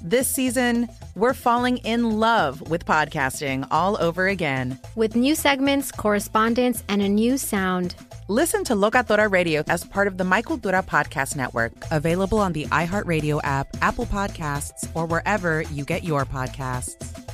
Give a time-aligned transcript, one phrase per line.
[0.00, 4.78] This season, we're falling in love with podcasting all over again.
[4.94, 7.96] With new segments, correspondence, and a new sound.
[8.28, 12.66] Listen to Locatora Radio as part of the Mic Cultura Podcast Network, available on the
[12.66, 17.24] iHeartRadio app, Apple Podcasts, or wherever you get your podcasts.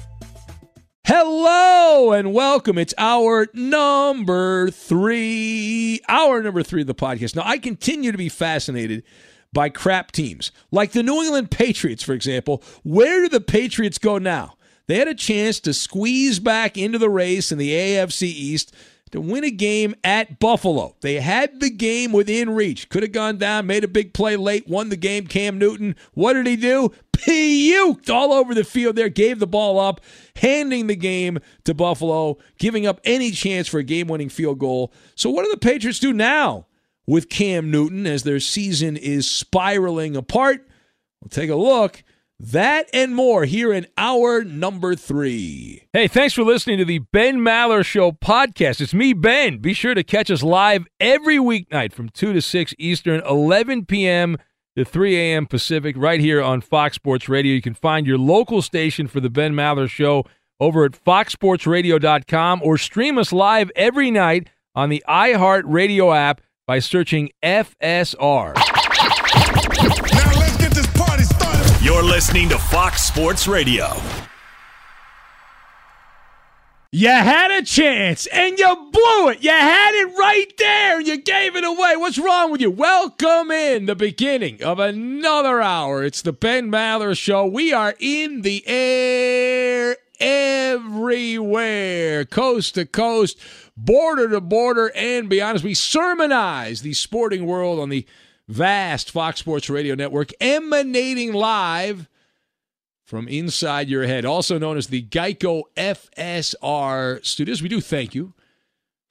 [1.06, 2.78] Hello and welcome.
[2.78, 7.36] It's hour number three, hour number three of the podcast.
[7.36, 9.02] Now, I continue to be fascinated
[9.54, 12.62] by crap teams like the New England Patriots, for example.
[12.82, 14.56] Where do the Patriots go now?
[14.86, 18.74] They had a chance to squeeze back into the race in the AFC East
[19.12, 20.96] to win a game at Buffalo.
[21.00, 22.88] They had the game within reach.
[22.88, 25.26] Could have gone down, made a big play late, won the game.
[25.26, 26.92] Cam Newton, what did he do?
[27.12, 30.00] Puked all over the field there, gave the ball up,
[30.36, 34.92] handing the game to Buffalo, giving up any chance for a game winning field goal.
[35.14, 36.66] So, what do the Patriots do now
[37.06, 40.66] with Cam Newton as their season is spiraling apart?
[41.20, 42.02] We'll take a look.
[42.40, 45.84] That and more here in hour number three.
[45.92, 48.80] Hey, thanks for listening to the Ben Maller Show podcast.
[48.80, 49.58] It's me, Ben.
[49.58, 54.36] Be sure to catch us live every weeknight from 2 to 6 Eastern, 11 p.m.
[54.76, 55.46] to 3 a.m.
[55.46, 57.54] Pacific, right here on Fox Sports Radio.
[57.54, 60.24] You can find your local station for the Ben Maller Show
[60.58, 67.30] over at foxsportsradio.com or stream us live every night on the iHeartRadio app by searching
[67.42, 68.54] FSR.
[71.82, 73.92] You're listening to Fox Sports Radio.
[76.90, 79.42] You had a chance and you blew it.
[79.42, 81.96] You had it right there and you gave it away.
[81.96, 82.70] What's wrong with you?
[82.70, 86.04] Welcome in the beginning of another hour.
[86.04, 87.46] It's the Ben Maller Show.
[87.46, 93.38] We are in the air everywhere, coast to coast,
[93.76, 95.56] border to border, and beyond.
[95.56, 98.06] As we sermonize the sporting world on the
[98.48, 102.08] vast Fox Sports Radio network, emanating live
[103.04, 107.62] from inside your head, also known as the Geico FSR studios.
[107.62, 108.32] We do thank you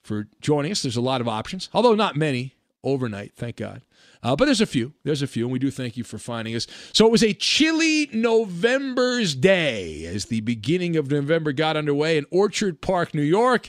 [0.02, 0.82] for joining us.
[0.82, 3.82] There's a lot of options, although not many overnight, thank God.
[4.22, 4.94] Uh, but there's a few.
[5.04, 6.66] There's a few, and we do thank you for finding us.
[6.92, 12.24] So it was a chilly November's day as the beginning of November got underway in
[12.30, 13.68] Orchard Park, New York.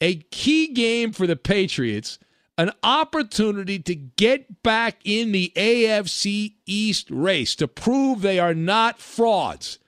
[0.00, 2.18] A key game for the Patriots
[2.60, 8.98] an opportunity to get back in the AFC East race to prove they are not
[9.00, 9.78] frauds.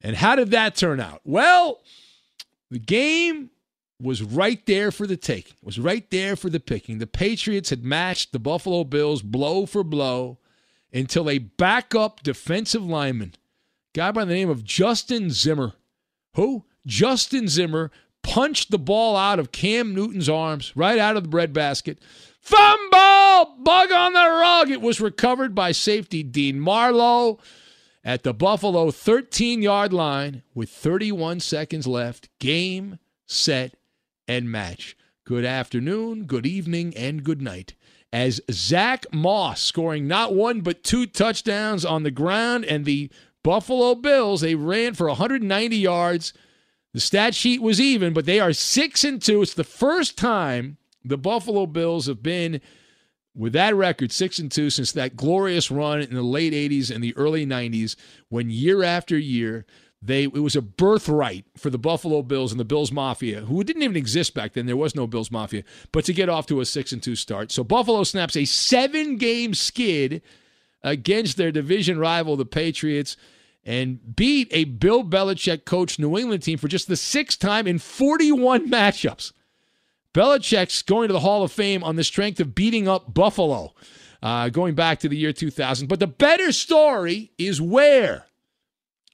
[0.00, 1.20] And how did that turn out?
[1.24, 1.82] Well,
[2.70, 3.50] the game
[4.00, 7.00] was right there for the taking, was right there for the picking.
[7.00, 10.38] The Patriots had matched the Buffalo Bills blow for blow
[10.94, 13.34] until a backup defensive lineman,
[13.94, 15.74] guy by the name of Justin Zimmer,
[16.34, 16.64] who?
[16.86, 17.90] Justin Zimmer
[18.22, 21.98] punched the ball out of Cam Newton's arms, right out of the breadbasket.
[22.40, 23.56] Fumble!
[23.62, 24.70] Bug on the rug.
[24.70, 27.38] It was recovered by safety Dean Marlowe
[28.04, 32.28] at the Buffalo 13 yard line with 31 seconds left.
[32.38, 33.74] Game, set,
[34.26, 34.96] and match.
[35.24, 37.74] good afternoon, good evening, and good night.
[38.12, 43.10] As Zack Moss scoring not one but two touchdowns on the ground, and the
[43.42, 46.32] Buffalo Bills, they ran for 190 yards.
[46.92, 49.42] The stat sheet was even, but they are six and two.
[49.42, 52.60] It's the first time the Buffalo Bills have been
[53.34, 57.02] with that record, six and two, since that glorious run in the late 80s and
[57.02, 57.94] the early 90s,
[58.28, 59.64] when year after year
[60.02, 63.82] they it was a birthright for the Buffalo Bills and the Bills Mafia, who didn't
[63.82, 64.66] even exist back then.
[64.66, 65.62] There was no Bills Mafia,
[65.92, 67.52] but to get off to a six and two start.
[67.52, 70.22] So Buffalo snaps a seven game skid
[70.82, 73.16] against their division rival, the Patriots,
[73.64, 77.78] and beat a Bill Belichick coached New England team for just the sixth time in
[77.78, 79.32] 41 matchups.
[80.14, 83.74] Belichick's going to the Hall of Fame on the strength of beating up Buffalo,
[84.22, 85.86] uh, going back to the year 2000.
[85.88, 88.26] But the better story is where?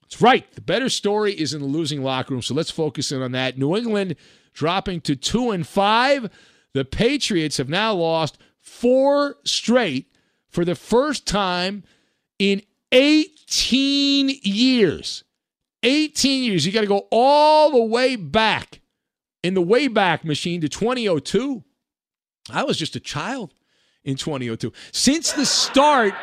[0.02, 0.50] That's right.
[0.52, 2.42] The better story is in the losing locker room.
[2.42, 3.58] So let's focus in on that.
[3.58, 4.16] New England
[4.52, 6.30] dropping to two and five.
[6.72, 10.06] The Patriots have now lost four straight
[10.48, 11.82] for the first time
[12.38, 12.62] in
[13.48, 15.24] 18 years.
[15.82, 16.66] 18 years.
[16.66, 18.80] You got to go all the way back
[19.42, 21.62] in the Wayback Machine to 2002.
[22.50, 23.54] I was just a child
[24.04, 24.72] in 2002.
[24.92, 26.14] Since the start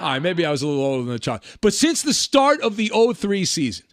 [0.00, 1.42] all right, maybe I was a little older than a child.
[1.60, 3.86] But since the start of the 03 season,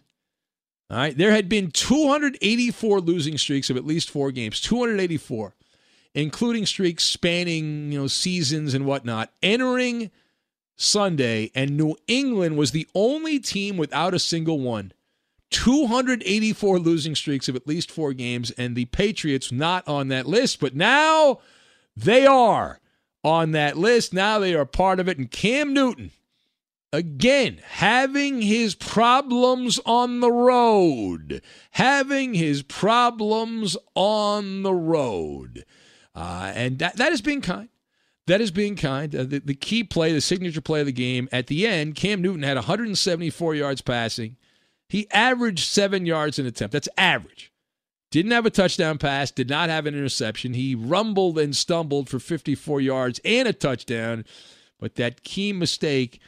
[0.90, 5.54] all right, there had been 284 losing streaks of at least four games, 284,
[6.14, 9.30] including streaks spanning, you know, seasons and whatnot.
[9.42, 10.10] Entering
[10.78, 14.92] Sunday, and New England was the only team without a single one.
[15.50, 20.60] 284 losing streaks of at least four games, and the Patriots not on that list,
[20.60, 21.40] but now
[21.96, 22.80] they are
[23.24, 24.14] on that list.
[24.14, 25.18] Now they are part of it.
[25.18, 26.12] And Cam Newton,
[26.92, 31.42] again, having his problems on the road,
[31.72, 35.64] having his problems on the road.
[36.14, 37.68] Uh, and that, that is being kind.
[38.28, 39.14] That is being kind.
[39.14, 42.20] Uh, the, the key play, the signature play of the game, at the end, Cam
[42.20, 44.36] Newton had 174 yards passing.
[44.88, 46.72] He averaged seven yards an attempt.
[46.72, 47.52] That's average.
[48.10, 50.54] Didn't have a touchdown pass, did not have an interception.
[50.54, 54.24] He rumbled and stumbled for 54 yards and a touchdown.
[54.78, 56.20] But that key mistake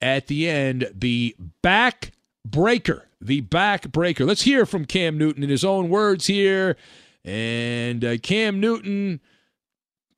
[0.00, 2.12] at the end, the back
[2.44, 4.24] breaker, the back breaker.
[4.24, 6.76] Let's hear from Cam Newton in his own words here.
[7.24, 9.20] And uh, Cam Newton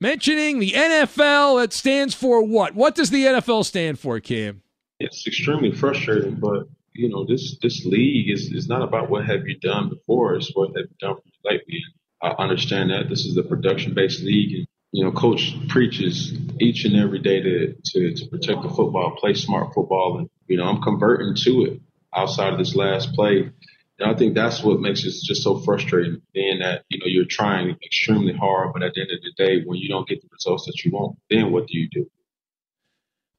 [0.01, 2.75] mentioning the NFL, it stands for what?
[2.75, 4.63] What does the NFL stand for, Cam?
[4.99, 9.47] It's extremely frustrating, but you know, this this league is is not about what have
[9.47, 11.83] you done before; it's what have you done lately.
[12.23, 16.85] I understand that this is a production based league, and you know, coach preaches each
[16.85, 20.65] and every day to to to protect the football, play smart football, and you know,
[20.65, 21.81] I'm converting to it
[22.15, 23.51] outside of this last play.
[24.01, 27.27] And I think that's what makes it just so frustrating, being that, you know, you're
[27.27, 30.29] trying extremely hard, but at the end of the day, when you don't get the
[30.33, 32.11] results that you want, then what do you do?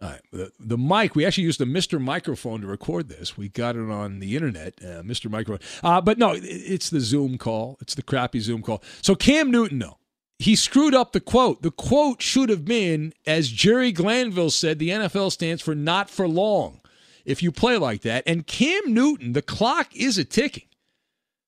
[0.02, 0.22] All right.
[0.32, 2.00] The, the mic, we actually used a Mr.
[2.00, 3.36] Microphone to record this.
[3.38, 5.32] We got it on the internet, uh, Mr.
[5.32, 5.68] Microphone.
[5.84, 7.78] Uh, but no, it, it's the Zoom call.
[7.82, 8.84] It's the crappy Zoom call.
[9.02, 9.98] So Cam Newton, though,
[10.38, 11.64] he screwed up the quote.
[11.64, 16.28] The quote should have been, as Jerry Glanville said, the NFL stands for not for
[16.28, 16.81] long
[17.26, 18.24] if you play like that.
[18.26, 20.68] And Cam Newton, the clock is a ticking.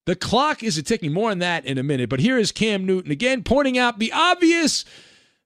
[0.05, 1.13] The clock is a ticking.
[1.13, 2.09] More on that in a minute.
[2.09, 4.86] But here is Cam Newton again pointing out the obvious–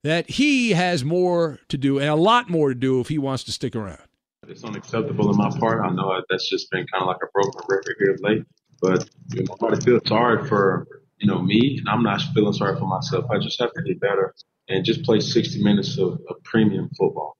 [0.03, 3.43] that he has more to do and a lot more to do if he wants
[3.45, 4.01] to stick around.
[4.47, 5.83] It's unacceptable on my part.
[5.83, 8.45] I know that's just been kind of like a broken record here of late,
[8.81, 10.87] but you know, nobody feels sorry for
[11.17, 13.25] you know me, and I'm not feeling sorry for myself.
[13.29, 14.33] I just have to get better
[14.69, 17.35] and just play 60 minutes of, of premium football.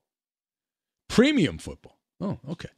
[1.08, 1.97] Premium football.
[2.20, 2.70] Oh, okay.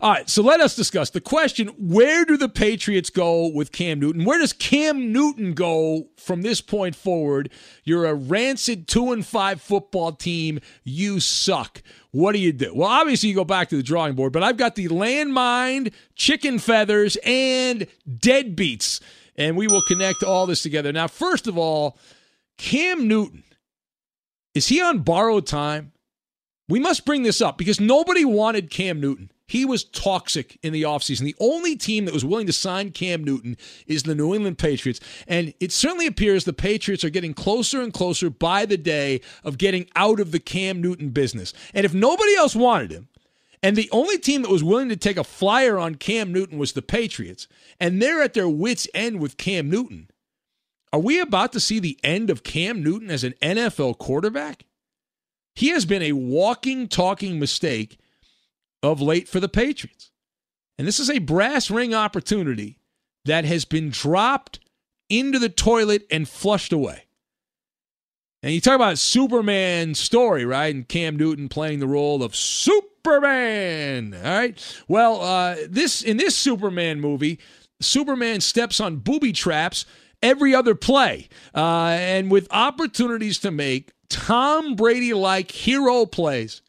[0.00, 4.00] All right, so let us discuss the question where do the Patriots go with Cam
[4.00, 4.24] Newton?
[4.24, 7.50] Where does Cam Newton go from this point forward?
[7.84, 10.60] You're a rancid 2 and 5 football team.
[10.82, 11.82] You suck.
[12.10, 12.72] What do you do?
[12.74, 16.58] Well, obviously you go back to the drawing board, but I've got the landmine, chicken
[16.58, 19.00] feathers, and deadbeats,
[19.36, 20.92] and we will connect all this together.
[20.92, 21.98] Now, first of all,
[22.56, 23.42] Cam Newton,
[24.54, 25.92] is he on borrowed time?
[26.68, 29.30] We must bring this up because nobody wanted Cam Newton.
[29.48, 31.20] He was toxic in the offseason.
[31.20, 33.56] The only team that was willing to sign Cam Newton
[33.86, 34.98] is the New England Patriots.
[35.28, 39.58] And it certainly appears the Patriots are getting closer and closer by the day of
[39.58, 41.52] getting out of the Cam Newton business.
[41.72, 43.08] And if nobody else wanted him,
[43.62, 46.72] and the only team that was willing to take a flyer on Cam Newton was
[46.72, 47.46] the Patriots,
[47.78, 50.10] and they're at their wits' end with Cam Newton,
[50.92, 54.64] are we about to see the end of Cam Newton as an NFL quarterback?
[55.56, 57.98] He has been a walking, talking mistake
[58.82, 60.12] of late for the Patriots.
[60.78, 62.78] And this is a brass ring opportunity
[63.24, 64.60] that has been dropped
[65.08, 67.04] into the toilet and flushed away.
[68.42, 70.74] And you talk about Superman story, right?
[70.74, 74.14] And Cam Newton playing the role of Superman.
[74.14, 74.82] All right.
[74.86, 77.40] Well, uh, this in this Superman movie,
[77.80, 79.86] Superman steps on booby traps
[80.22, 86.62] every other play, uh, and with opportunities to make Tom Brady like hero plays.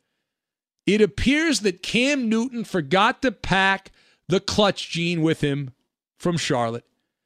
[0.86, 3.92] It appears that Cam Newton forgot to pack
[4.28, 5.72] the clutch gene with him
[6.18, 6.86] from Charlotte.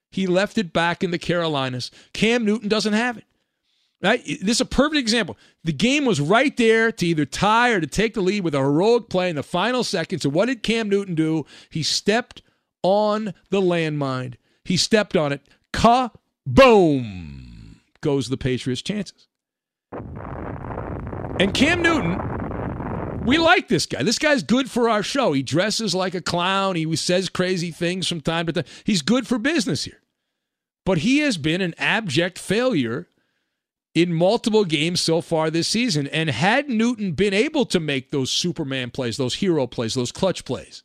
[0.09, 1.91] He left it back in the Carolinas.
[2.13, 3.25] Cam Newton doesn't have it.
[4.01, 4.25] Right?
[4.25, 5.37] This is a perfect example.
[5.63, 8.59] The game was right there to either tie or to take the lead with a
[8.59, 10.23] heroic play in the final seconds.
[10.23, 11.45] So what did Cam Newton do?
[11.69, 12.41] He stepped
[12.81, 14.37] on the landmine.
[14.65, 15.41] He stepped on it.
[15.71, 17.11] Ka-boom
[18.01, 19.27] goes the Patriots' chances.
[19.91, 24.03] And Cam Newton, we like this guy.
[24.03, 25.33] This guy's good for our show.
[25.33, 26.75] He dresses like a clown.
[26.75, 28.65] He says crazy things from time to time.
[28.83, 30.01] He's good for business here.
[30.85, 33.07] But he has been an abject failure
[33.93, 36.07] in multiple games so far this season.
[36.07, 40.45] And had Newton been able to make those Superman plays, those hero plays, those clutch
[40.45, 40.83] plays,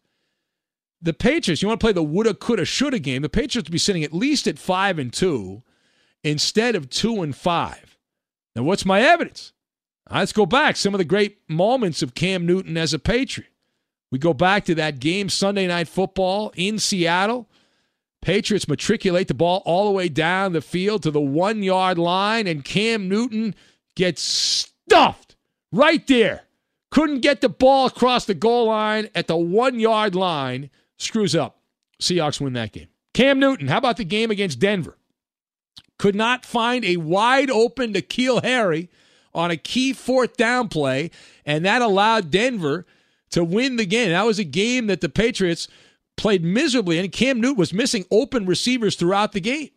[1.00, 3.78] the Patriots, you want to play the woulda, coulda, shoulda game, the Patriots would be
[3.78, 5.62] sitting at least at five and two
[6.24, 7.95] instead of two and five.
[8.56, 9.52] Now, what's my evidence?
[10.10, 10.76] Let's go back.
[10.76, 13.50] Some of the great moments of Cam Newton as a Patriot.
[14.10, 17.50] We go back to that game, Sunday Night Football in Seattle.
[18.22, 22.46] Patriots matriculate the ball all the way down the field to the one yard line,
[22.46, 23.54] and Cam Newton
[23.94, 25.36] gets stuffed
[25.70, 26.44] right there.
[26.90, 30.70] Couldn't get the ball across the goal line at the one yard line.
[30.96, 31.60] Screws up.
[32.00, 32.88] Seahawks win that game.
[33.12, 34.96] Cam Newton, how about the game against Denver?
[35.98, 38.90] Could not find a wide open N'Keal Harry
[39.34, 41.10] on a key fourth down play,
[41.44, 42.86] and that allowed Denver
[43.30, 44.10] to win the game.
[44.10, 45.68] That was a game that the Patriots
[46.16, 49.70] played miserably, and Cam Newton was missing open receivers throughout the game.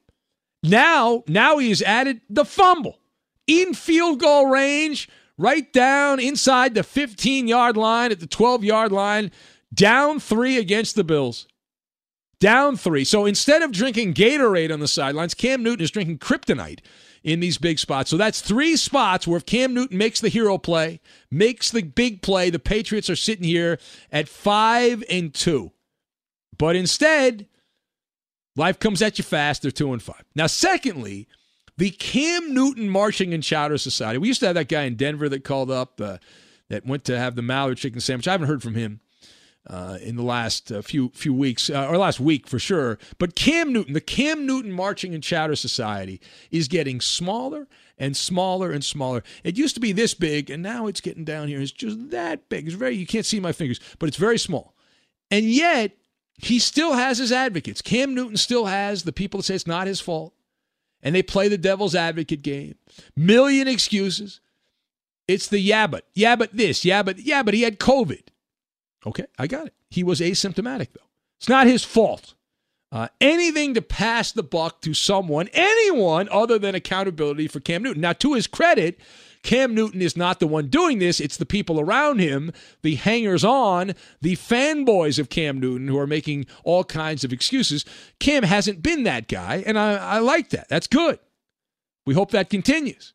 [0.64, 3.00] Now, now he has added the fumble
[3.48, 8.92] in field goal range, right down inside the 15 yard line at the 12 yard
[8.92, 9.32] line,
[9.74, 11.48] down three against the Bills.
[12.40, 13.04] Down three.
[13.04, 16.80] So instead of drinking Gatorade on the sidelines, Cam Newton is drinking kryptonite
[17.24, 18.10] in these big spots.
[18.10, 22.22] So that's three spots where if Cam Newton makes the hero play, makes the big
[22.22, 23.78] play, the Patriots are sitting here
[24.12, 25.72] at five and two.
[26.58, 27.48] But instead,
[28.56, 29.62] life comes at you fast.
[29.62, 30.24] They're two and five.
[30.34, 31.28] Now, secondly,
[31.78, 34.18] the Cam Newton Marching and Chowder Society.
[34.18, 36.18] We used to have that guy in Denver that called up uh,
[36.70, 38.28] that went to have the Mallard chicken sandwich.
[38.28, 39.02] I haven't heard from him.
[39.70, 42.98] Uh, in the last uh, few few weeks uh, or last week for sure.
[43.20, 48.72] But Cam Newton, the Cam Newton Marching and Chowder Society, is getting smaller and smaller
[48.72, 49.22] and smaller.
[49.44, 51.62] It used to be this big, and now it's getting down here.
[51.62, 52.66] It's just that big.
[52.66, 54.74] It's very you can't see my fingers, but it's very small.
[55.30, 55.92] And yet
[56.40, 57.84] he still has his advocates.
[57.84, 60.34] Cam Newton still has the people that say it's not his fault,
[61.04, 62.74] and they play the devil's advocate game.
[63.16, 64.42] Million excuses.
[65.28, 68.24] It's the yeah, but yeah, but this, yeah, but yeah, but he had COVID.
[69.06, 69.74] Okay, I got it.
[69.90, 71.08] He was asymptomatic, though.
[71.40, 72.34] It's not his fault.
[72.92, 78.02] Uh, anything to pass the buck to someone, anyone other than accountability for Cam Newton.
[78.02, 79.00] Now, to his credit,
[79.44, 81.20] Cam Newton is not the one doing this.
[81.20, 82.52] It's the people around him,
[82.82, 87.86] the hangers on, the fanboys of Cam Newton who are making all kinds of excuses.
[88.20, 90.68] Cam hasn't been that guy, and I, I like that.
[90.68, 91.20] That's good.
[92.06, 93.14] We hope that continues.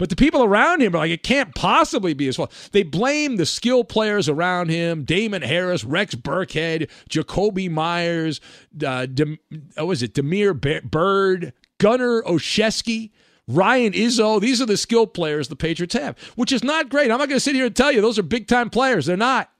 [0.00, 2.50] But the people around him are like, it can't possibly be his fault.
[2.72, 8.40] They blame the skill players around him Damien Harris, Rex Burkhead, Jakobi Meyers,
[8.82, 9.38] uh, Dem-
[9.74, 13.10] what was it, Damiere Byrd, Gunner Olszewski,
[13.46, 14.40] Ryan Izzo.
[14.40, 17.10] These are the skill players the Patriots have, which is not great.
[17.10, 19.04] I'm not going to sit here and tell you those are big time players.
[19.04, 19.50] They're not.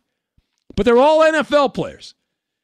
[0.74, 2.14] But they're all NFL players.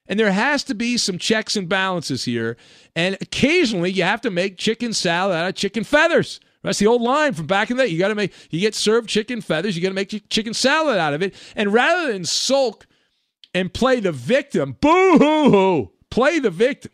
[0.06, 2.56] And there has to be some checks and balances here.
[2.94, 6.40] And occasionally you have to make chicken salad out of chicken feathers.
[6.66, 7.90] That's the old line from back in the day.
[7.90, 9.76] You got to make you get served chicken feathers.
[9.76, 11.32] You got to make chicken salad out of it.
[11.54, 12.88] And rather than sulk
[13.54, 16.90] and play the victim, boo hoo hoo, play the victim.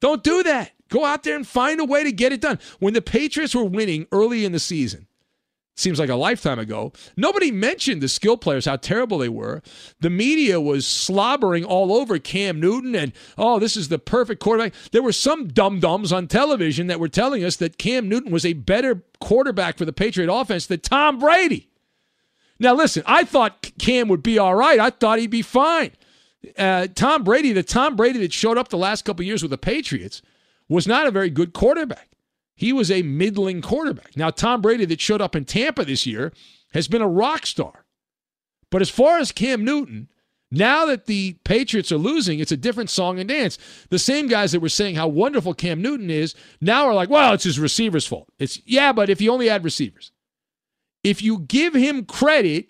[0.00, 0.72] Don't do that.
[0.88, 2.58] Go out there and find a way to get it done.
[2.78, 5.06] When the Patriots were winning early in the season,
[5.80, 6.92] seems like a lifetime ago.
[7.16, 9.62] Nobody mentioned the skill players, how terrible they were.
[10.00, 14.74] The media was slobbering all over Cam Newton and, oh, this is the perfect quarterback.
[14.92, 18.44] There were some dum dums on television that were telling us that Cam Newton was
[18.44, 21.68] a better quarterback for the Patriot offense than Tom Brady.
[22.58, 24.78] Now, listen, I thought Cam would be all right.
[24.78, 25.92] I thought he'd be fine.
[26.58, 29.58] Uh, Tom Brady, the Tom Brady that showed up the last couple years with the
[29.58, 30.20] Patriots,
[30.68, 32.09] was not a very good quarterback.
[32.60, 34.18] He was a middling quarterback.
[34.18, 36.30] Now, Tom Brady, that showed up in Tampa this year,
[36.74, 37.86] has been a rock star.
[38.70, 40.08] But as far as Cam Newton,
[40.50, 43.56] Now that the Patriots are losing, it's a different song and dance.
[43.90, 47.32] The same guys that were saying how wonderful Cam Newton is now are like, well,
[47.34, 48.28] it's his receiver's fault.
[48.38, 50.10] It's yeah, but if he only had receivers.
[51.04, 52.68] If you give him credit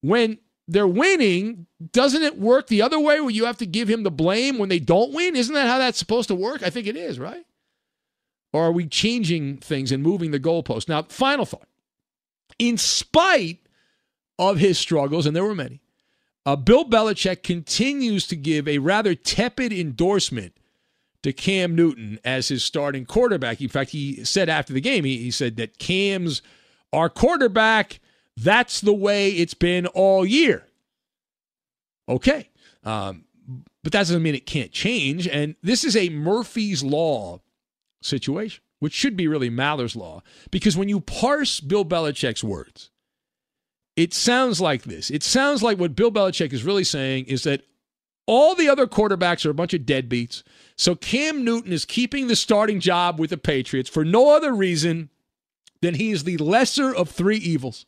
[0.00, 4.02] when they're winning, doesn't it work the other way where you have to give him
[4.02, 5.36] the blame when they don't win?
[5.36, 6.62] Isn't that how that's supposed to work?
[6.62, 7.44] I think it is, right?
[8.54, 10.88] Or are we changing things and moving the goalpost?
[10.88, 11.66] Now, final thought.
[12.56, 13.58] In spite
[14.38, 15.80] of his struggles, and there were many,
[16.46, 20.56] uh, Bill Belichick continues to give a rather tepid endorsement
[21.24, 23.60] to Cam Newton as his starting quarterback.
[23.60, 26.40] In fact, he said after the game, he, he said that Cam's
[26.92, 27.98] our quarterback.
[28.36, 30.64] That's the way it's been all year.
[32.08, 32.50] Okay.
[32.84, 33.24] Um,
[33.82, 35.26] but that doesn't mean it can't change.
[35.26, 37.40] And this is a Murphy's Law
[38.04, 40.22] situation, which should be really Maller's Law.
[40.50, 42.90] Because when you parse Bill Belichick's words,
[43.96, 45.10] it sounds like this.
[45.10, 47.62] It sounds like what Bill Belichick is really saying is that
[48.26, 50.42] all the other quarterbacks are a bunch of deadbeats.
[50.76, 55.10] So Cam Newton is keeping the starting job with the Patriots for no other reason
[55.82, 57.86] than he is the lesser of three evils.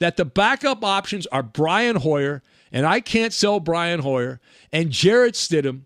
[0.00, 2.42] That the backup options are Brian Hoyer,
[2.72, 4.40] and I can't sell Brian Hoyer,
[4.72, 5.82] and Jarrett Stidham.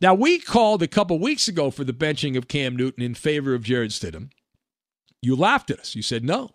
[0.00, 3.54] Now, we called a couple weeks ago for the benching of Cam Newton in favor
[3.54, 4.30] of Jarrett Stidham.
[5.20, 5.94] You laughed at us.
[5.94, 6.50] You said no.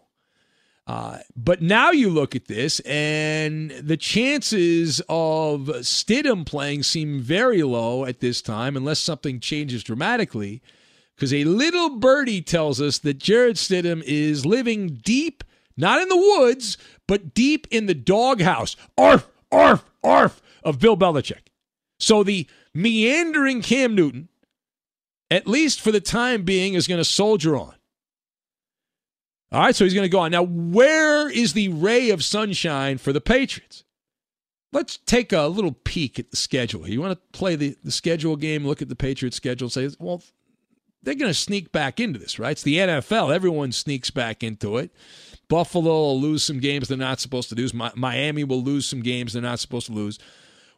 [0.88, 7.64] Uh, but now you look at this, and the chances of Stidham playing seem very
[7.64, 10.62] low at this time, unless something changes dramatically.
[11.16, 15.44] Because a little birdie tells us that Jarrett Stidham is living deep,
[15.76, 21.48] not in the woods, but deep in the doghouse, arf, arf, arf, of Bill Belichick.
[22.00, 24.28] So the meandering Cam Newton,
[25.32, 27.74] at least for the time being, is going to soldier on.
[29.52, 30.32] All right, so he's going to go on.
[30.32, 33.84] Now, where is the ray of sunshine for the Patriots?
[34.74, 36.88] Let's take a little peek at the schedule.
[36.88, 40.22] You want to play the, the schedule game, look at the Patriots schedule, say, well,
[41.02, 42.52] they're going to sneak back into this, right?
[42.52, 43.34] It's the NFL.
[43.34, 44.92] Everyone sneaks back into it.
[45.48, 47.74] Buffalo will lose some games they're not supposed to lose.
[47.74, 50.20] Miami will lose some games they're not supposed to lose.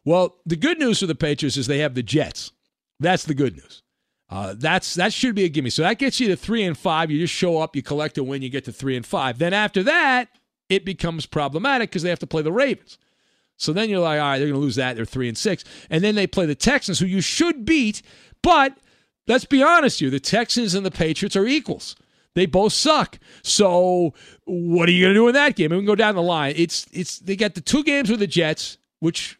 [0.08, 2.52] Well, the good news for the Patriots is they have the Jets.
[2.98, 3.82] That's the good news.
[4.30, 5.68] Uh, that's that should be a gimme.
[5.68, 7.10] So that gets you to three and five.
[7.10, 9.38] You just show up, you collect a win, you get to three and five.
[9.38, 10.30] Then after that,
[10.70, 12.96] it becomes problematic because they have to play the Ravens.
[13.58, 14.96] So then you're like, all right, they're going to lose that.
[14.96, 18.00] They're three and six, and then they play the Texans, who you should beat.
[18.42, 18.78] But
[19.26, 21.96] let's be honest here: the Texans and the Patriots are equals.
[22.34, 23.18] They both suck.
[23.42, 24.14] So
[24.46, 25.70] what are you going to do in that game?
[25.70, 26.54] And we can go down the line.
[26.56, 29.37] It's it's they got the two games with the Jets, which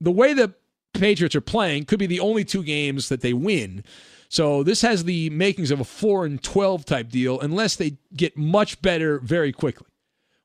[0.00, 0.54] the way the
[0.94, 3.84] Patriots are playing could be the only two games that they win.
[4.28, 8.36] So this has the makings of a 4 and 12 type deal unless they get
[8.36, 9.86] much better very quickly,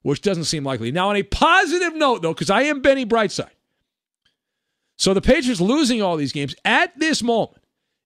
[0.01, 0.91] which doesn't seem likely.
[0.91, 3.49] Now, on a positive note, though, because I am Benny Brightside.
[4.97, 7.63] So the Patriots losing all these games at this moment,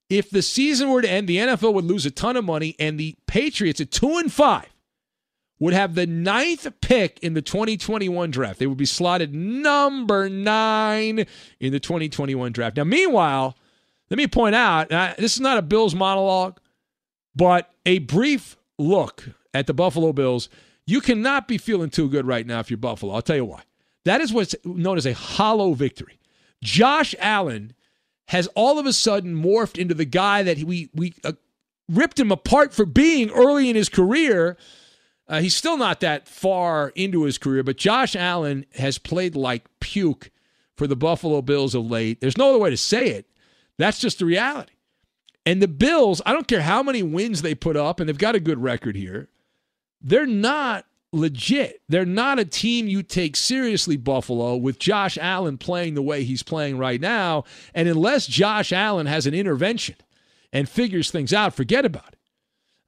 [0.09, 2.97] if the season were to end, the NFL would lose a ton of money, and
[2.97, 4.65] the Patriots at 2 and 5
[5.59, 8.59] would have the ninth pick in the 2021 draft.
[8.59, 11.25] They would be slotted number nine
[11.59, 12.77] in the 2021 draft.
[12.77, 13.57] Now, meanwhile,
[14.09, 16.59] let me point out this is not a Bills monologue,
[17.35, 20.49] but a brief look at the Buffalo Bills.
[20.85, 23.13] You cannot be feeling too good right now if you're Buffalo.
[23.13, 23.63] I'll tell you why.
[24.03, 26.19] That is what's known as a hollow victory.
[26.63, 27.73] Josh Allen
[28.27, 31.33] has all of a sudden morphed into the guy that we we uh,
[31.89, 34.57] ripped him apart for being early in his career.
[35.27, 39.65] Uh, he's still not that far into his career, but Josh Allen has played like
[39.79, 40.29] puke
[40.75, 42.21] for the Buffalo Bills of late.
[42.21, 43.27] There's no other way to say it.
[43.77, 44.73] That's just the reality.
[45.45, 48.35] And the Bills, I don't care how many wins they put up, and they've got
[48.35, 49.29] a good record here,
[50.01, 51.81] they're not legit.
[51.87, 56.43] They're not a team you take seriously, Buffalo, with Josh Allen playing the way he's
[56.43, 57.45] playing right now.
[57.73, 59.95] And unless Josh Allen has an intervention
[60.51, 62.14] and figures things out, forget about it.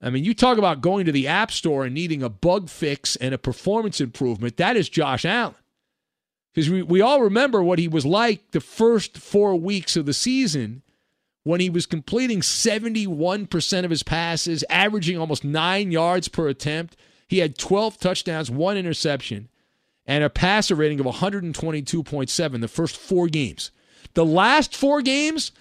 [0.02, 3.16] I mean, you talk about going to the App Store and needing a bug fix
[3.16, 4.58] and a performance improvement.
[4.58, 5.56] That is Josh Allen.
[6.54, 10.14] Because we, we all remember what he was like the first four weeks of the
[10.14, 10.84] season
[11.44, 16.96] when he was completing 71% of his passes, averaging almost nine yards per attempt.
[17.28, 19.50] He had 12 touchdowns, one interception,
[20.06, 23.72] and a passer rating of 122.7 the first four games.
[24.14, 25.52] The last four games,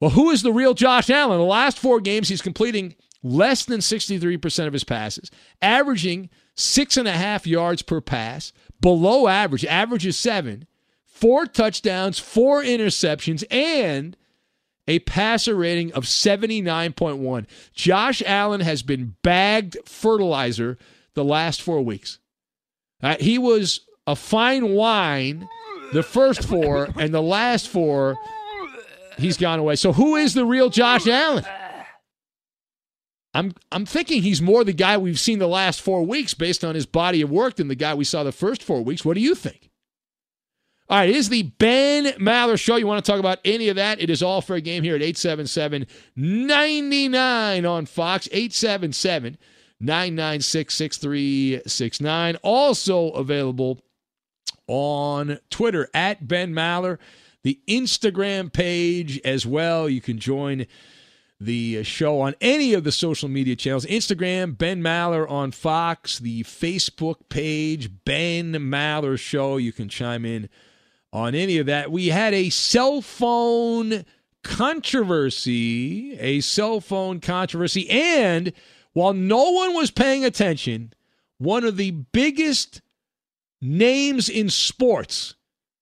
[0.00, 1.38] well, who is the real Josh Allen?
[1.38, 5.30] The last four games, he's completing less than 63% of his passes,
[5.60, 10.66] averaging six and a half yards per pass, below average, average is seven,
[11.04, 14.16] four touchdowns, four interceptions, and
[14.88, 17.46] a passer rating of 79.1.
[17.74, 20.78] Josh Allen has been bagged fertilizer
[21.14, 22.18] the last four weeks.
[23.02, 25.48] Uh, he was a fine wine
[25.92, 28.16] the first four, and the last four,
[29.18, 29.76] he's gone away.
[29.76, 31.44] So who is the real Josh Allen?
[33.32, 36.74] I'm I'm thinking he's more the guy we've seen the last four weeks based on
[36.74, 39.04] his body of work than the guy we saw the first four weeks.
[39.04, 39.70] What do you think?
[40.88, 42.74] All right, it is the Ben Maller Show.
[42.74, 44.00] You want to talk about any of that?
[44.00, 48.28] It is all for a game here at 877 99 on Fox.
[48.32, 49.38] 877
[49.78, 52.36] 996 6369.
[52.42, 53.80] Also available
[54.66, 56.98] on Twitter at Ben Maller,
[57.44, 59.88] the Instagram page as well.
[59.88, 60.66] You can join
[61.40, 66.42] the show on any of the social media channels Instagram, Ben Maller on Fox, the
[66.44, 69.56] Facebook page, Ben Maller Show.
[69.56, 70.50] You can chime in
[71.12, 71.90] on any of that.
[71.90, 74.04] We had a cell phone
[74.44, 78.52] controversy, a cell phone controversy, and
[78.92, 80.92] while no one was paying attention,
[81.38, 82.82] one of the biggest
[83.62, 85.36] names in sports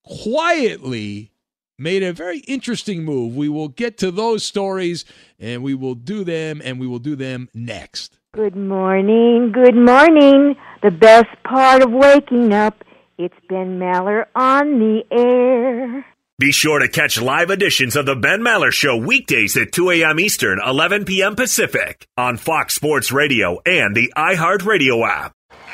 [0.05, 1.33] quietly
[1.79, 3.37] made a very interesting move.
[3.37, 5.05] We will get to those stories
[5.39, 8.19] and we will do them and we will do them next.
[8.35, 10.57] Good morning, good morning.
[10.83, 12.85] The best part of waking up,
[13.17, 16.05] it's Ben Maller on the air.
[16.39, 20.21] Be sure to catch live editions of the Ben Maller Show weekdays at 2 a.m.
[20.21, 21.35] Eastern, 11 p.m.
[21.35, 25.33] Pacific on Fox Sports Radio and the iHeartRadio app.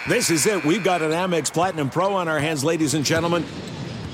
[0.08, 0.64] This is it.
[0.64, 3.44] We've got an Amex Platinum Pro on our hands, ladies and gentlemen.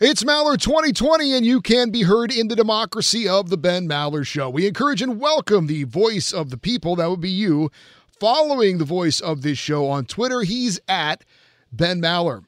[0.00, 4.24] It's Maller 2020, and you can be heard in the democracy of the Ben Maller
[4.24, 4.48] Show.
[4.48, 7.72] We encourage and welcome the voice of the people, that would be you,
[8.20, 10.42] following the voice of this show on Twitter.
[10.42, 11.24] He's at
[11.72, 12.44] Ben Maller.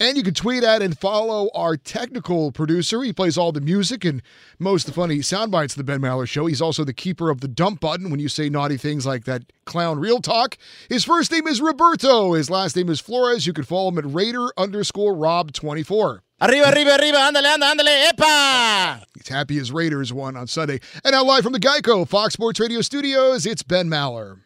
[0.00, 3.00] And you can tweet at and follow our technical producer.
[3.04, 4.20] He plays all the music and
[4.58, 6.46] most of the funny sound bites of the Ben Maller Show.
[6.46, 9.44] He's also the keeper of the dump button when you say naughty things like that
[9.64, 10.58] clown real talk.
[10.88, 12.32] His first name is Roberto.
[12.32, 13.46] His last name is Flores.
[13.46, 16.22] You can follow him at Raider underscore Rob24.
[16.42, 19.04] Arriba, arriba, arriba, ándale, ándale, ándale, epa!
[19.14, 20.80] He's happy as Raiders won on Sunday.
[21.04, 24.38] And now live from the Geico Fox Sports Radio studios, it's Ben Maller.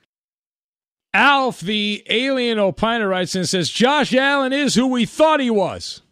[1.12, 6.02] Alf, the alien opiner, writes and says Josh Allen is who we thought he was.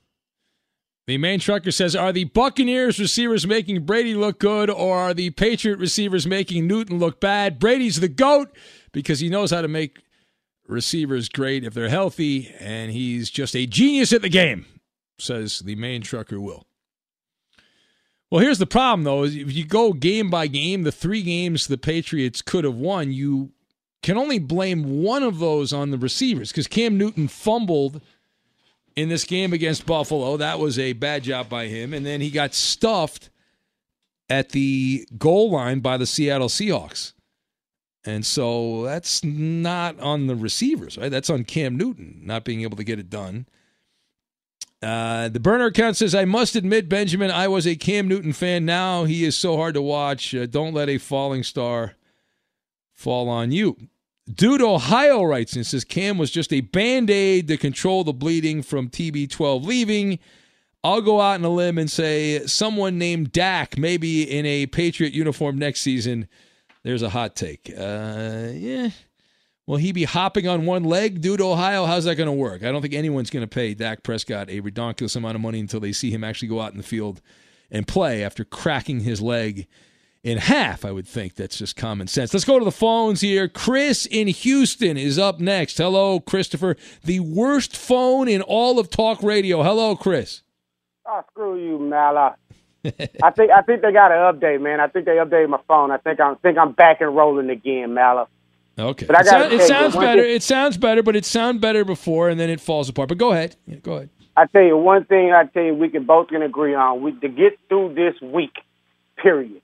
[1.09, 5.31] The main trucker says, Are the Buccaneers receivers making Brady look good, or are the
[5.31, 7.59] Patriot receivers making Newton look bad?
[7.59, 8.57] Brady's the GOAT
[8.93, 9.99] because he knows how to make
[10.69, 14.67] receivers great if they're healthy, and he's just a genius at the game,
[15.19, 16.67] says the main trucker Will.
[18.31, 19.25] Well, here's the problem, though.
[19.25, 23.53] If you go game by game, the three games the Patriots could have won, you
[24.03, 28.01] can only blame one of those on the receivers because Cam Newton fumbled
[28.97, 30.37] in this game against Buffalo.
[30.37, 31.93] That was a bad job by him.
[31.93, 33.31] And then he got stuffed
[34.29, 37.13] at the goal line by the Seattle Seahawks.
[38.05, 41.11] And so that's not on the receivers, right?
[41.11, 43.47] That's on Cam Newton not being able to get it done.
[44.83, 48.65] Uh, the burner account says, I must admit, Benjamin, I was a Cam Newton fan.
[48.65, 50.35] Now he is so hard to watch.
[50.35, 51.95] Uh, don't let a falling star
[52.93, 53.77] fall on you.
[54.33, 58.63] Dude Ohio writes and says Cam was just a band aid to control the bleeding
[58.63, 60.19] from TB12 leaving.
[60.85, 65.13] I'll go out on a limb and say someone named Dak, maybe in a Patriot
[65.13, 66.29] uniform next season.
[66.83, 67.71] There's a hot take.
[67.71, 68.91] Uh, yeah.
[69.67, 71.21] Will he be hopping on one leg?
[71.21, 72.65] Dude Ohio, how's that going to work?
[72.65, 75.79] I don't think anyone's going to pay Dak Prescott a ridiculous amount of money until
[75.81, 77.21] they see him actually go out in the field
[77.71, 79.69] and play after cracking his leg
[80.25, 80.85] in half.
[80.85, 82.35] I would think that's just common sense.
[82.35, 83.49] Let's go to the phones here.
[83.49, 85.79] Chris in Houston is up next.
[85.79, 86.77] Hello, Christopher.
[87.05, 89.63] The worst phone in all of talk radio.
[89.63, 90.43] Hello, Chris.
[91.07, 92.35] Oh, screw you, Maller.
[92.85, 94.81] I think I think they got an update, man.
[94.81, 95.93] I think they updated my phone.
[95.93, 98.27] I think I'm think I'm back and rolling again, Maller.
[98.79, 99.07] Okay.
[99.07, 100.23] But I It, sound- it sounds better.
[100.23, 103.09] thing- It sounds better, but it sounded better before, and then it falls apart.
[103.09, 103.57] But go ahead.
[103.67, 104.11] Yeah, go ahead.
[104.37, 105.33] I tell you one thing.
[105.33, 107.03] I tell you we can both can agree on.
[107.03, 108.55] We to get through this week,
[109.17, 109.61] period.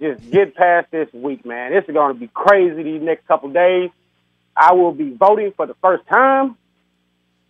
[0.00, 1.72] Just get past this week, man.
[1.72, 3.90] This is going to be crazy these next couple days.
[4.56, 6.56] I will be voting for the first time.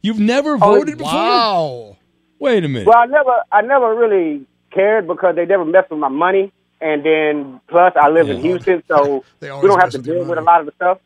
[0.02, 1.12] You've never oh, voted before?
[1.12, 1.96] Wow.
[2.38, 2.86] Wait a minute.
[2.86, 7.04] Well, I never, I never really cared because they never messed with my money, and
[7.04, 10.60] then plus I live in Houston, so we don't have to deal with a lot
[10.60, 10.98] of the stuff.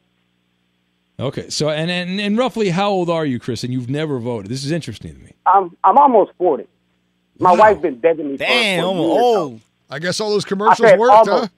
[1.20, 1.50] Okay.
[1.50, 3.64] So, and, and and roughly how old are you, Chris?
[3.64, 4.50] And you've never voted.
[4.50, 5.32] This is interesting to me.
[5.46, 6.66] I'm, I'm almost forty.
[7.40, 8.36] My wife's been begging me.
[8.36, 9.60] Damn, for, for I'm years, old.
[9.90, 11.28] I guess all those commercials worked, almost.
[11.44, 11.48] huh?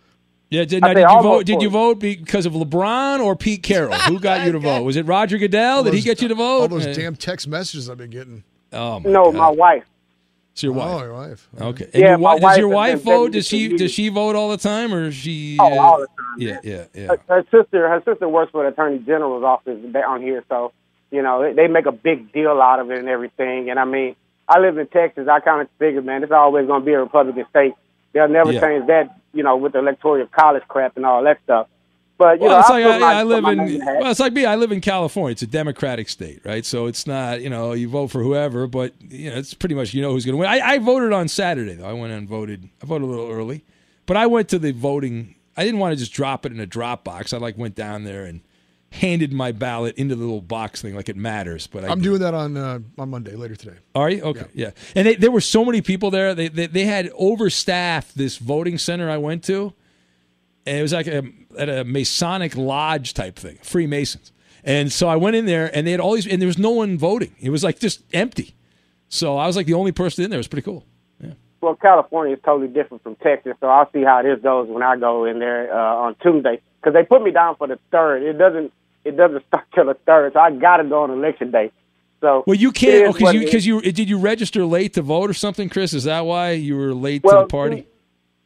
[0.50, 0.64] Yeah.
[0.64, 1.46] Did, now, did you almost vote?
[1.46, 3.94] Did you vote because of LeBron or Pete Carroll?
[3.94, 4.82] Who got you to vote?
[4.82, 5.78] Was it Roger Goodell?
[5.78, 6.60] All Did he get you to vote?
[6.62, 8.44] All those damn text messages I've been getting.
[8.72, 9.34] Oh my No, God.
[9.34, 9.84] my wife.
[10.52, 10.88] It's your wife.
[11.00, 11.48] Oh, your wife.
[11.60, 11.84] Okay.
[11.86, 13.32] And Yeah, your my wi- does your wife has wife vote?
[13.32, 15.56] Does she for does she vote all the time, or is she?
[15.60, 16.16] Oh, uh, all the time.
[16.38, 17.06] Yeah, yeah, yeah.
[17.06, 20.72] Her, her sister, her sister works for the attorney general's office down here, so
[21.10, 23.70] you know they, they make a big deal out of it and everything.
[23.70, 24.16] And I mean,
[24.48, 25.28] I live in Texas.
[25.28, 27.74] I kind of figured, man, it's always going to be a Republican state.
[28.12, 28.60] They'll never Yeah.
[28.60, 31.68] change that, you know, with the electoral college crap and all that stuff.
[32.20, 33.56] But you well, know, it's I, like I, I live in.
[33.56, 33.96] name the hat.
[33.98, 34.44] Well, it's like me.
[34.44, 35.32] I live in California.
[35.32, 36.66] It's a Democratic state, right?
[36.66, 39.94] So it's not, you know, you vote for whoever, but you know, it's pretty much
[39.94, 40.46] you know who's going to win.
[40.46, 41.88] I, I voted on Saturday though.
[41.88, 42.68] I went and voted.
[42.82, 43.64] I voted a little early,
[44.04, 45.34] but I went to the voting.
[45.56, 47.32] I didn't want to just drop it in a drop box.
[47.32, 48.42] I like went down there and
[48.92, 51.66] handed my ballot into the little box thing, like it matters.
[51.68, 53.78] But I I'm doing that on uh, on Monday later today.
[53.94, 54.44] Are you okay?
[54.52, 54.72] Yeah.
[54.94, 56.34] And they, there were so many people there.
[56.34, 59.72] They, they they had overstaffed this voting center I went to,
[60.70, 61.24] and it was like a,
[61.58, 64.30] at a Masonic lodge type thing, Freemasons.
[64.62, 66.70] And so I went in there, and they had all these, and there was no
[66.70, 67.34] one voting.
[67.40, 68.54] It was like just empty.
[69.08, 70.36] So I was like the only person in there.
[70.36, 70.84] It was pretty cool.
[71.60, 74.96] Well, California is totally different from Texas, so I'll see how this goes when I
[74.96, 76.60] go in there uh, on Tuesday.
[76.80, 78.22] Because they put me down for the third.
[78.22, 78.72] It doesn't.
[79.04, 81.72] It doesn't start till the third, so I got to go on election day.
[82.20, 85.28] So Well, you can't because what you because you did you register late to vote
[85.28, 85.92] or something, Chris?
[85.92, 87.86] Is that why you were late to the party?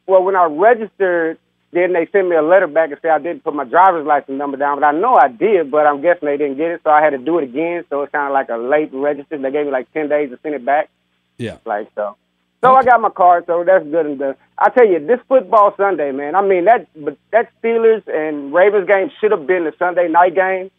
[0.07, 1.39] Well, when I registered,
[1.75, 4.37] then they sent me a letter back and said I didn't put my driver's license
[4.37, 6.89] number down, but I know I did, but I'm guessing they didn't get it, so
[6.89, 7.83] I had to do it again.
[7.89, 9.37] So it's kind of like a late register.
[9.37, 10.89] They gave me like ten days to send it back.
[11.37, 11.57] Yeah.
[11.65, 12.15] Like so.
[12.61, 14.35] So I got my card, so that's good and done.
[14.57, 16.33] I tell you, this football Sunday, man.
[16.33, 20.33] I mean that, but that Steelers and Ravens game should have been the Sunday night
[20.33, 20.71] game,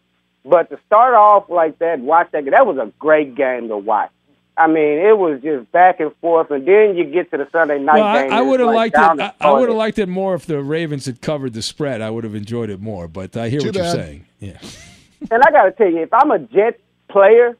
[0.43, 2.43] but to start off like that, watch that.
[2.45, 4.11] That was a great game to watch.
[4.57, 7.77] I mean, it was just back and forth, and then you get to the Sunday
[7.77, 8.33] night Well, I, game.
[8.33, 8.99] I and would have it's liked it.
[8.99, 12.01] I, I would have liked it more if the Ravens had covered the spread.
[12.01, 13.07] I would have enjoyed it more.
[13.07, 14.25] But I hear Too what you're saying.
[14.39, 14.59] Yeah.
[15.31, 17.57] And I got to tell you, if I'm a Jets player,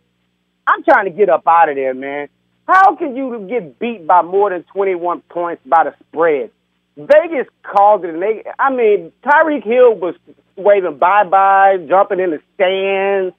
[0.68, 2.30] I'm trying to get up out of there, man.
[2.68, 6.52] How can you get beat by more than 21 points by the spread?
[6.98, 10.14] Vegas called it, and they, I mean, Tyreek Hill was
[10.56, 13.36] waving bye bye, jumping in the stands.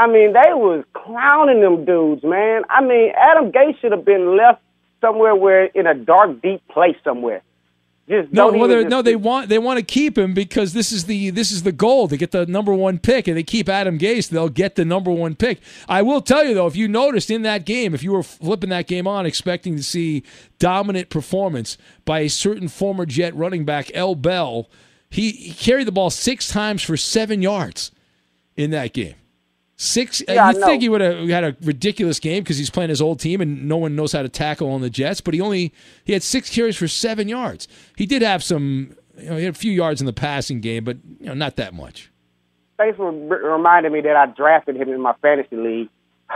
[0.00, 2.62] I mean, they was clowning them dudes, man.
[2.70, 4.62] I mean, Adam Gase should have been left
[5.02, 7.42] somewhere where in a dark, deep place somewhere.
[8.08, 11.04] Just No, well, just- no, they want they want to keep him because this is
[11.04, 13.98] the this is the goal to get the number one pick, and they keep Adam
[13.98, 15.60] Gase, they'll get the number one pick.
[15.86, 18.70] I will tell you though, if you noticed in that game, if you were flipping
[18.70, 20.22] that game on, expecting to see
[20.58, 24.14] dominant performance by a certain former Jet running back, L.
[24.14, 24.70] Bell,
[25.10, 27.92] he, he carried the ball six times for seven yards
[28.56, 29.14] in that game.
[29.82, 30.22] Six.
[30.28, 30.66] Yeah, uh, I you know.
[30.66, 33.66] think he would have had a ridiculous game because he's playing his old team and
[33.66, 35.22] no one knows how to tackle on the Jets.
[35.22, 35.72] But he only
[36.04, 37.66] he had six carries for seven yards.
[37.96, 38.94] He did have some.
[39.16, 41.56] You know, he had a few yards in the passing game, but you know, not
[41.56, 42.10] that much.
[42.76, 45.88] Thanks for reminding me that I drafted him in my fantasy league.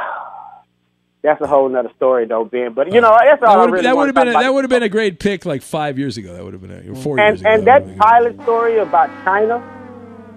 [1.23, 2.73] That's a whole nother story, though, Ben.
[2.73, 4.37] But you know, that's all That would have really that want would have to been
[4.37, 6.35] a, that would have been a great pick like five years ago.
[6.35, 7.51] That would have been a, four years And ago.
[7.51, 9.63] and that pilot story about China,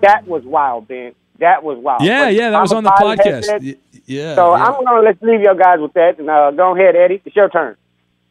[0.02, 1.14] that was wild, Ben.
[1.40, 2.02] That was wild.
[2.04, 3.62] yeah, But yeah, that was I'm on the podcast.
[3.62, 4.36] Y- Yeah.
[4.36, 4.64] So yeah.
[4.64, 7.22] I'm gonna let's leave you guys with that, and uh, go ahead, Eddie.
[7.26, 7.76] It's your turn.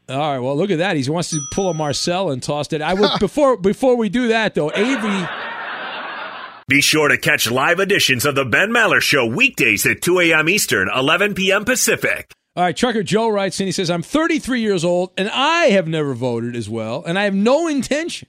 [0.08, 0.38] All right.
[0.38, 0.96] Well, look at that.
[0.96, 2.80] He wants to pull a Marcel and toss it.
[2.82, 4.70] I would before before we do that though.
[4.74, 5.26] Avery.
[6.68, 10.48] Be sure to catch live editions of The Ben Maller Show weekdays at 2 a.m.
[10.48, 11.64] Eastern, 11 p.m.
[11.64, 12.32] Pacific.
[12.56, 13.66] All right, Trucker Joe writes in.
[13.66, 17.22] He says, I'm 33 years old and I have never voted as well, and I
[17.24, 18.26] have no intention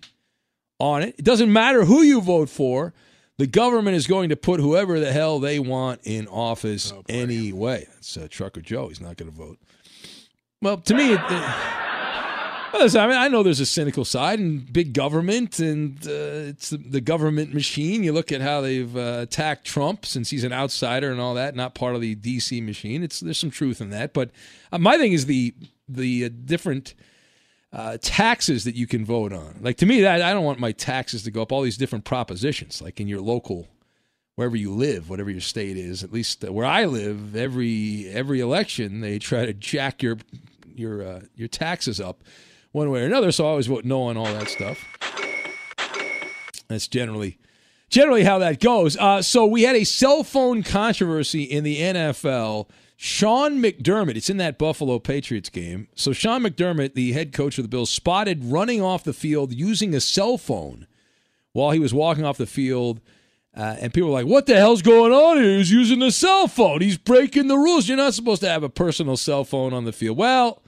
[0.80, 1.16] on it.
[1.18, 2.94] It doesn't matter who you vote for.
[3.38, 7.86] The government is going to put whoever the hell they want in office anyway.
[7.94, 8.88] That's uh, Trucker Joe.
[8.88, 9.60] He's not going to vote.
[10.62, 11.54] Well, to me, it, it-
[12.74, 16.78] I mean, I know there's a cynical side and big government, and uh, it's the,
[16.78, 18.04] the government machine.
[18.04, 21.56] You look at how they've uh, attacked Trump since he's an outsider and all that,
[21.56, 23.04] not part of the DC machine.
[23.04, 24.30] It's there's some truth in that, but
[24.72, 25.56] uh, my thing is the
[25.88, 26.94] the uh, different
[27.78, 29.60] uh, taxes that you can vote on.
[29.62, 31.52] Like to me, that I don't want my taxes to go up.
[31.52, 33.68] All these different propositions, like in your local,
[34.36, 36.04] wherever you live, whatever your state is.
[36.04, 40.18] At least where I live, every every election they try to jack your
[40.66, 42.24] your uh, your taxes up
[42.72, 43.32] one way or another.
[43.32, 44.84] So I always vote no on all that stuff.
[46.68, 47.38] That's generally
[47.90, 48.98] generally how that goes.
[48.98, 52.70] Uh, so we had a cell phone controversy in the NFL.
[53.00, 55.88] Sean McDermott, it's in that Buffalo Patriots game.
[55.94, 59.94] So Sean McDermott, the head coach of the Bills, spotted running off the field using
[59.94, 60.88] a cell phone
[61.54, 63.00] while he was walking off the field.
[63.56, 65.58] Uh, and people were like, what the hell's going on here?
[65.58, 66.82] He's using a cell phone.
[66.82, 67.88] He's breaking the rules.
[67.88, 70.18] You're not supposed to have a personal cell phone on the field.
[70.18, 70.64] Well,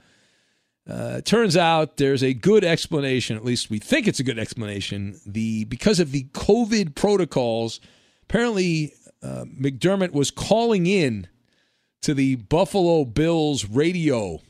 [0.88, 3.36] uh, it turns out there's a good explanation.
[3.36, 5.20] At least we think it's a good explanation.
[5.26, 7.80] The because of the COVID protocols,
[8.22, 11.28] apparently uh, McDermott was calling in
[12.02, 14.40] to the Buffalo Bills radio,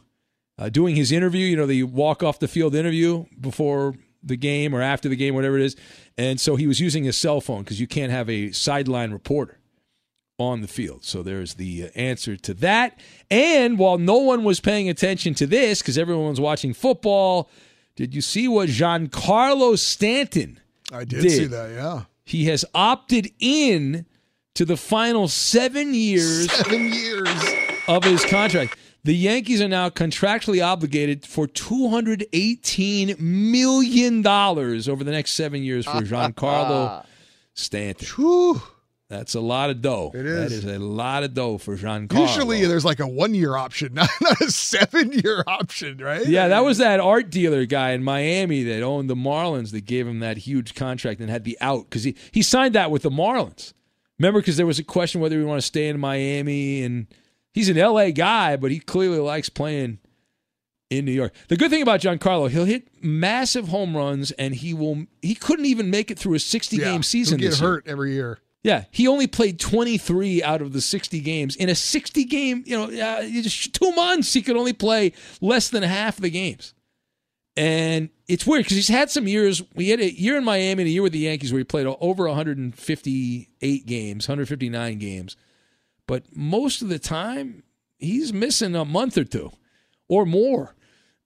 [0.58, 1.46] uh, doing his interview.
[1.46, 5.34] You know, the walk off the field interview before the game or after the game,
[5.34, 5.76] whatever it is.
[6.18, 9.58] And so he was using his cell phone because you can't have a sideline reporter
[10.38, 11.04] on the field.
[11.04, 12.98] So there's the uh, answer to that.
[13.30, 17.50] And while no one was paying attention to this because everyone was watching football,
[17.96, 20.60] did you see what Giancarlo Stanton
[20.92, 22.04] I did, see that, yeah.
[22.24, 24.06] He has opted in
[24.54, 27.28] to the final seven years, seven years
[27.88, 28.77] of his contract.
[29.02, 35.92] The Yankees are now contractually obligated for $218 million over the next seven years for
[36.02, 37.04] Giancarlo
[37.54, 38.60] Stanton.
[39.08, 40.12] That's a lot of dough.
[40.14, 40.52] It That is.
[40.52, 42.20] is a lot of dough for Giancarlo.
[42.29, 46.25] Usually there's like a one year option, not, not a seven year option, right?
[46.27, 50.06] Yeah, that was that art dealer guy in Miami that owned the Marlins that gave
[50.06, 53.10] him that huge contract and had the out because he, he signed that with the
[53.10, 53.72] Marlins.
[54.21, 57.08] Remember, because there was a question whether we want to stay in Miami and
[57.52, 59.98] He's an LA guy, but he clearly likes playing
[60.88, 61.33] in New York.
[61.48, 65.06] The good thing about Giancarlo, he'll hit massive home runs, and he will.
[65.21, 67.38] He couldn't even make it through a 60 Yeah, game season.
[67.38, 67.71] He'll get this year.
[67.71, 68.38] hurt every year.
[68.62, 71.56] Yeah, he only played 23 out of the 60 games.
[71.56, 75.71] In a 60 game, you know, uh, just two months, he could only play less
[75.71, 76.75] than half the games.
[77.61, 79.63] And it's weird because he's had some years.
[79.75, 81.87] We had a year in Miami and a year with the Yankees where he played
[81.87, 85.37] over 158 games, 159 games.
[86.06, 87.63] But most of the time,
[87.98, 89.50] he's missing a month or two
[90.08, 90.75] or more.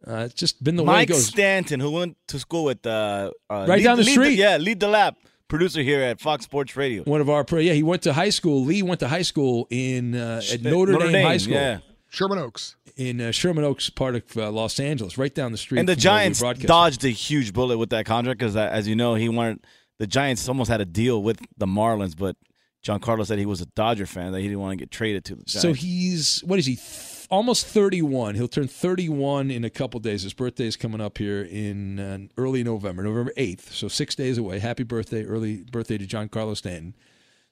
[0.05, 1.25] Uh, it's just been the way it Mike goes.
[1.25, 4.37] Stanton, who went to school with uh, uh Right lead- down the lead street.
[4.37, 5.17] yeah, lead the lap.
[5.47, 7.05] Producer here at Fox Sports Radio.
[7.05, 8.65] One of our pro, yeah, he went to high school.
[8.65, 11.55] Lee went to high school in uh, at Notre, Notre Dame, Dame, High School.
[11.55, 11.79] yeah.
[12.11, 12.75] Sherman Oaks.
[12.97, 15.81] In uh, Sherman Oaks, part of uh, Los Angeles, right down the street.
[15.81, 18.87] And the from where we Giants dodged a huge bullet with that contract because, as
[18.87, 19.67] you know, he wanted
[19.99, 22.37] the Giants almost had a deal with the Marlins, but
[22.85, 25.35] Giancarlo said he was a Dodger fan that he didn't want to get traded to
[25.35, 25.63] the Giants.
[25.63, 26.77] So he's what is he?
[26.77, 28.37] Th- almost thirty-one.
[28.37, 30.23] He'll turn thirty-one in a couple days.
[30.23, 33.73] His birthday is coming up here in uh, early November, November eighth.
[33.73, 34.61] So six days away.
[34.61, 36.95] Happy birthday, early birthday to Giancarlo Stanton.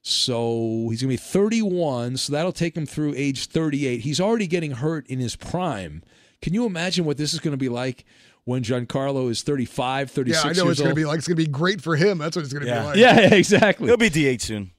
[0.02, 2.16] So he's gonna be thirty-one.
[2.16, 4.00] So that'll take him through age thirty-eight.
[4.02, 6.02] He's already getting hurt in his prime.
[6.42, 8.04] Can you imagine what this is going to be like
[8.44, 11.18] when Giancarlo is 35, 36 Yeah, I know years it's going to be like.
[11.18, 12.18] It's going to be great for him.
[12.18, 12.80] That's what it's going to Yeah.
[12.80, 12.96] be like.
[12.96, 13.86] Yeah, yeah, exactly.
[13.86, 14.72] He'll be DH soon.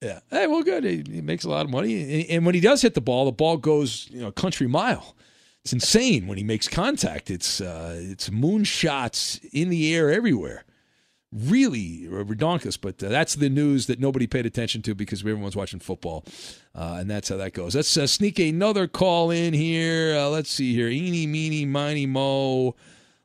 [0.00, 0.20] Yeah.
[0.30, 0.82] Hey, well, good.
[0.84, 3.26] He, he makes a lot of money, and, and when he does hit the ball,
[3.26, 5.14] the ball goes you know a country mile.
[5.62, 7.30] It's insane when he makes contact.
[7.30, 10.64] It's uh, it's moonshots in the air everywhere.
[11.32, 15.78] Really redonkulous, but uh, that's the news that nobody paid attention to because everyone's watching
[15.78, 16.24] football,
[16.74, 17.76] uh, and that's how that goes.
[17.76, 20.16] Let's uh, sneak another call in here.
[20.16, 20.88] Uh, let's see here.
[20.88, 22.74] Eeny, meeny, miny, mo.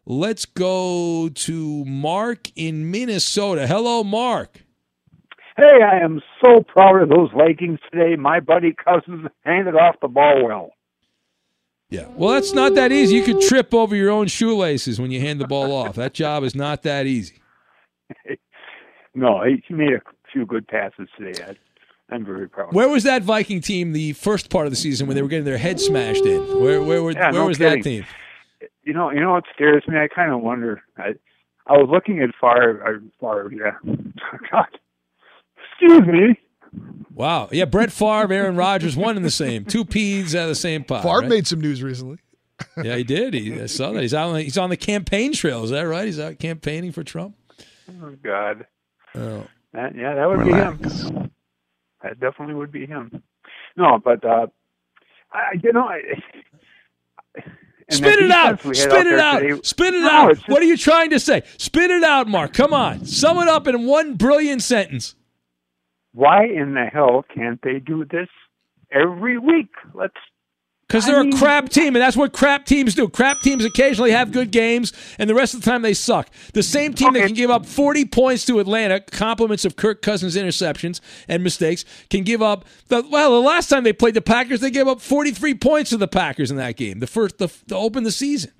[0.06, 3.66] Let's go to Mark in Minnesota.
[3.66, 4.62] Hello, Mark.
[5.58, 8.16] Hey, I am so proud of those Vikings today.
[8.18, 10.74] My buddy Cousins handed off the ball well.
[11.89, 12.08] Yeah.
[12.10, 13.16] Well, that's not that easy.
[13.16, 15.95] You could trip over your own shoelaces when you hand the ball off.
[15.95, 17.39] That job is not that easy.
[19.18, 20.01] No, he he made a
[20.32, 21.41] few good passes today.
[21.41, 22.74] I, I'm very proud.
[22.74, 25.45] Where was that Viking team the first part of the season when they were getting
[25.45, 26.41] their head smashed in?
[26.62, 27.82] Where where were, Yeah, where no was kidding.
[27.82, 28.06] that team?
[28.84, 29.97] You know, you know what scares me?
[29.97, 30.84] I kind of wonder.
[30.97, 31.14] I,
[31.66, 32.84] I was looking at Favre.
[32.86, 33.93] Uh, Favre, yeah.
[34.51, 34.68] God,
[35.72, 36.39] excuse me.
[37.14, 37.47] Wow.
[37.53, 39.64] Yeah, Brett Favre, Aaron Rodgers, one in the same.
[39.64, 41.03] Two peas out of the same pot.
[41.03, 41.30] Favre right?
[41.30, 42.18] made some news recently.
[42.84, 43.34] Yeah, he did.
[43.34, 44.01] He, I saw that.
[44.01, 44.36] He's on.
[44.41, 45.64] He's on the campaign trail.
[45.64, 46.06] Is that right?
[46.06, 47.36] He's out campaigning for Trump.
[47.90, 48.66] Oh God.
[49.16, 49.46] Oh.
[49.74, 51.32] That, yeah, that would be him.
[52.02, 53.24] That definitely would be him.
[53.76, 54.48] No, but uh,
[55.32, 56.00] I, you know, I,
[57.90, 58.60] Spit it out!
[58.62, 59.40] Spit it out!
[59.40, 60.36] today- Spit it No, out!
[60.36, 61.44] just- What are you trying to say?
[61.58, 62.54] Spit it out, Mark.
[62.54, 63.06] Come on.
[63.06, 65.16] Sum it up in one brilliant sentence.
[66.14, 68.30] Why in the hell can't they do this
[68.92, 69.70] every week?
[69.94, 70.16] Let's
[70.88, 73.10] Because they're a crap team, and that's what crap teams do.
[73.10, 76.30] Crap teams occasionally have good games, and the rest of the time they suck.
[76.54, 80.36] The same team that can give up 40 points to Atlanta, compliments of Kirk Cousins'
[80.36, 82.66] interceptions and mistakes, can give up.
[82.90, 85.98] The, well, the last time they played the Packers, they gave up 43 points to
[85.98, 88.52] the Packers in that game, the first the, to open the season,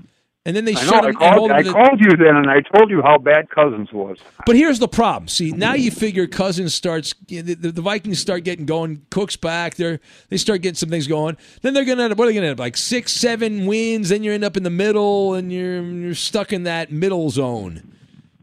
[0.46, 0.98] and then they I shut know.
[0.98, 3.50] I them and called, I the- called you then, and I told you how bad
[3.50, 4.20] Cousins was.
[4.46, 5.28] But here's the problem.
[5.28, 9.06] See, now you figure Cousins starts, the, the, Vikings start getting going.
[9.10, 9.76] Cook's back.
[9.76, 11.36] They're they start getting some things going.
[11.62, 12.20] Then they're gonna end up.
[12.20, 14.10] What are they gonna end up like six, seven wins?
[14.10, 17.96] Then you end up in the middle, and you're you're stuck in that middle zone,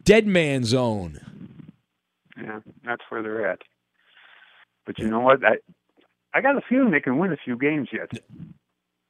[0.02, 1.20] dead man zone.
[2.36, 3.60] Yeah, that's where they're at.
[4.86, 5.44] But you know what?
[5.44, 5.58] I
[6.34, 8.10] I got a feeling they can win a few games yet.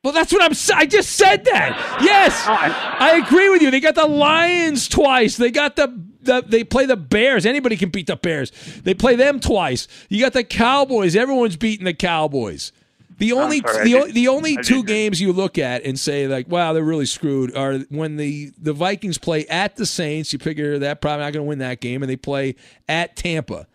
[0.03, 0.53] Well, that's what I'm.
[0.77, 1.99] I just said that.
[2.03, 3.71] Yes, I agree with you.
[3.71, 5.37] They got the Lions twice.
[5.37, 6.43] They got the, the.
[6.45, 7.47] They play the Bears.
[7.47, 8.51] Anybody can beat the Bears.
[8.83, 9.87] They play them twice.
[10.09, 11.15] You got the Cowboys.
[11.15, 12.73] Everyone's beating the Cowboys.
[13.19, 16.73] The only sorry, the, the only two games you look at and say like, wow,
[16.73, 20.33] they're really screwed are when the the Vikings play at the Saints.
[20.33, 22.57] You figure that probably not going to win that game, and they play
[22.89, 23.69] at Tampa.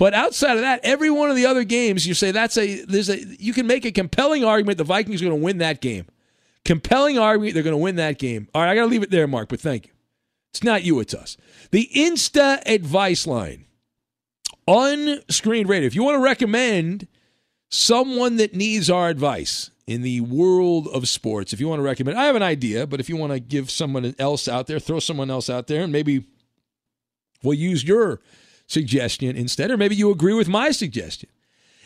[0.00, 3.10] But outside of that, every one of the other games, you say that's a there's
[3.10, 6.06] a you can make a compelling argument the Vikings are going to win that game.
[6.64, 8.48] Compelling argument they're going to win that game.
[8.54, 9.50] All right, I got to leave it there, Mark.
[9.50, 9.92] But thank you.
[10.52, 11.36] It's not you, it's us.
[11.70, 13.66] The Insta advice line,
[14.66, 15.86] on Screen radio.
[15.86, 17.06] If you want to recommend
[17.68, 22.18] someone that needs our advice in the world of sports, if you want to recommend,
[22.18, 22.86] I have an idea.
[22.86, 25.82] But if you want to give someone else out there, throw someone else out there,
[25.82, 26.24] and maybe
[27.42, 28.20] we'll use your
[28.70, 31.28] suggestion instead, or maybe you agree with my suggestion.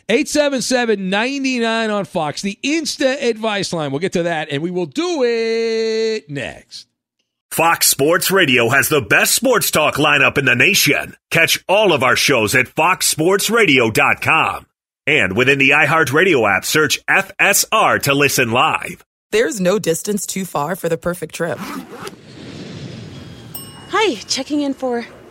[0.07, 3.91] 877 99 on Fox, the Insta advice line.
[3.91, 6.87] We'll get to that and we will do it next.
[7.49, 11.15] Fox Sports Radio has the best sports talk lineup in the nation.
[11.31, 14.67] Catch all of our shows at foxsportsradio.com.
[15.07, 19.05] And within the iHeartRadio app, search FSR to listen live.
[19.31, 21.57] There's no distance too far for the perfect trip.
[23.89, 25.05] Hi, checking in for.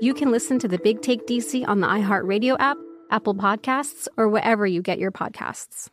[0.00, 2.76] you can listen to the Big Take DC on the iHeartRadio app,
[3.10, 5.88] Apple Podcasts, or wherever you get your podcasts.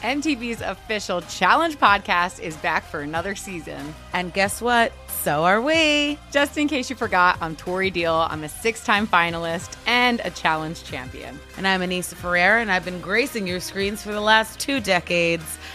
[0.00, 3.94] MTV's official Challenge podcast is back for another season.
[4.12, 4.92] And guess what?
[5.08, 6.18] So are we.
[6.32, 8.14] Just in case you forgot, I'm Tori Deal.
[8.14, 11.38] I'm a six time finalist and a challenge champion.
[11.56, 15.58] And I'm Aneesa Ferreira, and I've been gracing your screens for the last two decades.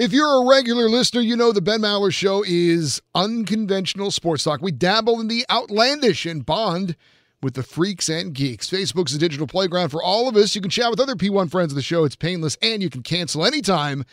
[0.00, 4.62] If you're a regular listener, you know the Ben Maller Show is unconventional sports talk.
[4.62, 6.96] We dabble in the outlandish and bond
[7.42, 8.70] with the freaks and geeks.
[8.70, 10.54] Facebook's a digital playground for all of us.
[10.54, 12.04] You can chat with other P1 friends of the show.
[12.04, 14.06] It's painless, and you can cancel anytime.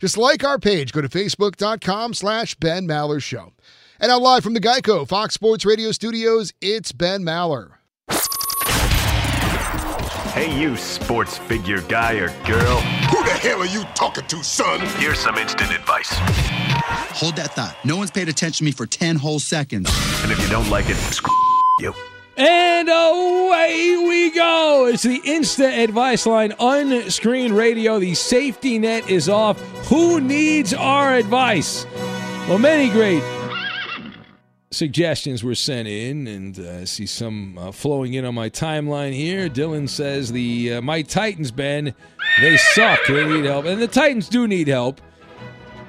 [0.00, 3.52] Just like our page, go to facebook.com slash Ben Maller Show.
[4.00, 7.72] And now live from the Geico Fox Sports Radio studios, it's Ben Maller.
[10.32, 12.82] Hey, you sports figure guy or girl.
[13.44, 14.80] Who hell are you talking to, son?
[14.96, 16.08] Here's some instant advice.
[17.12, 17.76] Hold that thought.
[17.84, 19.90] No one's paid attention to me for 10 whole seconds.
[20.22, 21.30] And if you don't like it, screw
[21.78, 21.92] you.
[22.38, 24.86] And away we go.
[24.86, 27.98] It's the Insta Advice Line on screen radio.
[27.98, 29.60] The safety net is off.
[29.88, 31.84] Who needs our advice?
[32.48, 33.22] Well, many great
[34.74, 39.12] suggestions were sent in, and uh, I see some uh, flowing in on my timeline
[39.12, 39.48] here.
[39.48, 41.94] Dylan says the uh, my Titans, Ben,
[42.40, 43.00] they suck.
[43.06, 45.00] They need help, and the Titans do need help.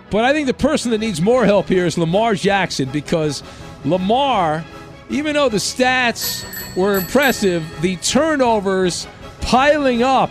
[0.09, 3.43] But I think the person that needs more help here is Lamar Jackson because
[3.83, 4.63] Lamar,
[5.09, 9.07] even though the stats were impressive, the turnovers
[9.41, 10.29] piling up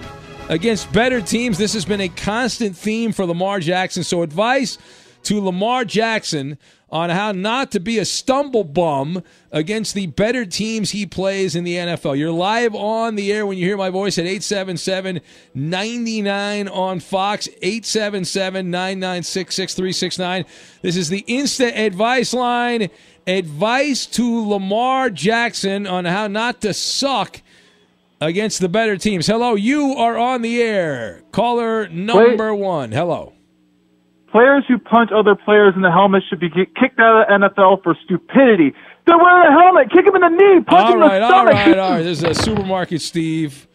[0.49, 1.59] against better teams.
[1.59, 4.05] This has been a constant theme for Lamar Jackson.
[4.05, 4.79] So, advice
[5.25, 6.59] to Lamar Jackson
[6.95, 9.21] on how not to be a stumble bum
[9.51, 12.17] against the better teams he plays in the NFL.
[12.17, 15.21] You're live on the air when you hear my voice at 877
[15.55, 20.45] 99 on Fox, 877 996 6369.
[20.83, 22.89] This is the Insta Advice Line.
[23.27, 27.43] Advice to Lamar Jackson on how not to suck
[28.21, 29.27] against the better teams.
[29.27, 31.23] Hello, you are on the air.
[31.33, 32.93] Caller number one.
[32.93, 33.34] Hello.
[34.35, 37.85] Players who punch other players in the helmet should be kicked out of the NFL
[37.85, 38.75] for stupidity.
[39.07, 39.93] They're wearing a helmet.
[39.93, 40.61] Kick him in the knee.
[40.67, 41.55] Punch all him right, in the all stomach.
[41.55, 42.03] right, all right.
[42.03, 43.69] This is a supermarket Steve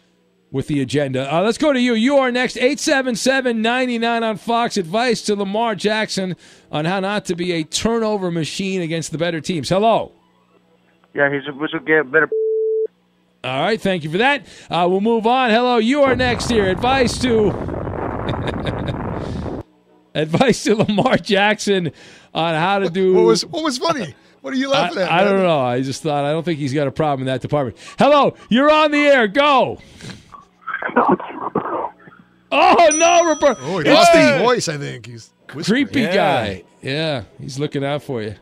[0.50, 1.34] with the agenda.
[1.34, 1.94] Uh, let's go to you.
[1.94, 2.56] You are next.
[2.56, 4.76] 877-99 on Fox.
[4.76, 6.36] Advice to Lamar Jackson
[6.70, 9.70] on how not to be a turnover machine against the better teams.
[9.70, 10.12] Hello.
[11.14, 12.28] Yeah, he should, we should get better.
[13.42, 14.44] All right, thank you for that.
[14.68, 15.48] Uh, we'll move on.
[15.48, 16.66] Hello, you are next here.
[16.66, 17.50] Advice to
[20.14, 21.92] advice to Lamar Jackson
[22.34, 23.14] on how to do.
[23.14, 24.14] What was what was funny?
[24.40, 25.10] What are you laughing I, at?
[25.12, 25.34] I man?
[25.34, 25.60] don't know.
[25.60, 27.76] I just thought I don't think he's got a problem in that department.
[27.98, 29.28] Hello, you're on the air.
[29.28, 29.78] Go.
[32.52, 33.60] Oh no, Roberto!
[33.62, 34.68] Oh, he lost his voice.
[34.68, 35.86] I think he's whispering.
[35.86, 36.14] Creepy Yeah.
[36.14, 36.64] guy.
[36.82, 38.34] Yeah, he's looking out for you.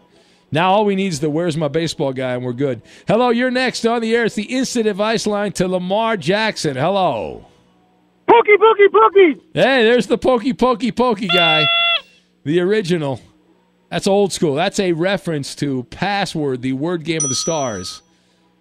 [0.51, 2.81] Now all we need is the "Where's my baseball?" guy, and we're good.
[3.07, 4.25] Hello, you're next on the air.
[4.25, 6.77] It's the instant advice line to Lamar Jackson.
[6.77, 7.45] Hello.
[8.29, 9.41] Pokey, pokey, pokey.
[9.55, 11.67] Hey, there's the pokey pokey pokey guy,
[12.45, 13.21] the original.
[13.91, 14.55] That's old school.
[14.55, 18.03] That's a reference to Password, the word game of the stars.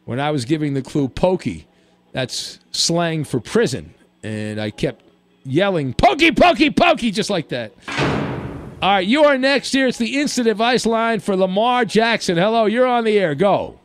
[0.05, 1.67] When I was giving the clue pokey,
[2.13, 3.93] that's slang for prison,
[4.23, 5.03] and I kept
[5.43, 7.73] yelling pokey pokey pokey just like that.
[8.81, 9.87] All right, you are next here.
[9.87, 12.37] It's the instant advice line for Lamar Jackson.
[12.37, 13.35] Hello, you're on the air.
[13.35, 13.79] Go.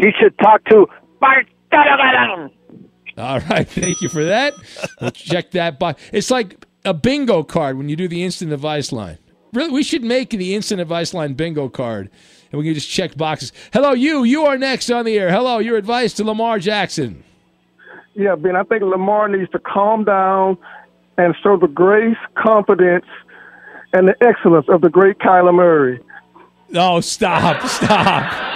[0.00, 0.86] He should talk to
[1.20, 1.46] Bart.
[3.18, 4.52] All right, thank you for that.
[5.00, 6.02] We'll check that box.
[6.12, 9.18] It's like a bingo card when you do the instant advice line.
[9.54, 12.10] Really, we should make the instant advice line bingo card,
[12.52, 13.52] and we can just check boxes.
[13.72, 14.24] Hello, you.
[14.24, 15.30] You are next on the air.
[15.30, 17.24] Hello, your advice to Lamar Jackson.
[18.14, 20.58] Yeah, Ben, I think Lamar needs to calm down
[21.16, 23.06] and show the grace, confidence,
[23.94, 26.00] and the excellence of the great Kyler Murray.
[26.74, 28.55] Oh, stop, stop.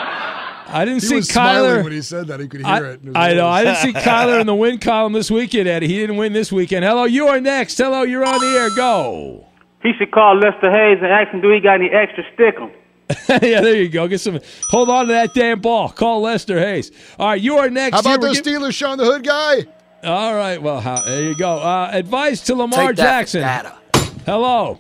[0.73, 1.83] I didn't He see was smiling Kyler.
[1.85, 2.41] when he said that.
[2.41, 3.01] He could hear I, it.
[3.01, 3.49] in his I know.
[3.49, 5.89] I didn't see Kyler in the win column this weekend, Eddie.
[5.89, 6.85] He didn't win this weekend.
[6.85, 7.77] Hello, you are next.
[7.79, 8.71] Hello, you're on the air.
[8.77, 9.47] Go.
[9.83, 12.71] He should call Lester Hayes and ask him, do he got any extra stickum?
[13.43, 14.07] yeah, there you go.
[14.07, 14.39] Get some.
[14.69, 15.89] Hold on to that damn ball.
[15.89, 16.93] Call Lester Hayes.
[17.19, 17.97] All right, you are next.
[17.97, 19.67] How Here about we're those gi- Steelers, Sean the Hood guy?
[20.05, 20.63] All right.
[20.63, 21.59] Well, how, there you go.
[21.59, 24.21] Uh, advice to Lamar Take that for Jackson.
[24.27, 24.79] Hello.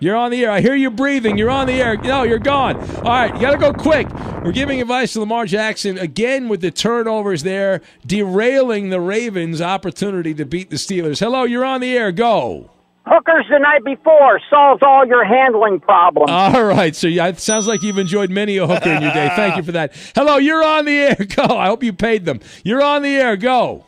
[0.00, 0.50] You're on the air.
[0.50, 1.36] I hear you breathing.
[1.38, 1.96] You're on the air.
[1.96, 2.76] No, you're gone.
[2.98, 4.08] All right, you got to go quick.
[4.44, 10.34] We're giving advice to Lamar Jackson again with the turnovers there, derailing the Ravens' opportunity
[10.34, 11.18] to beat the Steelers.
[11.18, 12.12] Hello, you're on the air.
[12.12, 12.70] Go.
[13.06, 16.30] Hookers the night before solves all your handling problems.
[16.30, 16.94] All right.
[16.94, 19.30] So yeah, it sounds like you've enjoyed many a hooker in your day.
[19.34, 19.94] Thank you for that.
[20.14, 21.14] Hello, you're on the air.
[21.36, 21.56] Go.
[21.56, 22.40] I hope you paid them.
[22.64, 23.36] You're on the air.
[23.36, 23.86] Go.